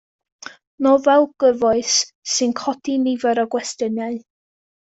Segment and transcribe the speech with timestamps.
[0.85, 1.93] Nofel gyfoes,
[2.37, 4.21] sy'n codi nifer o gwestiynau.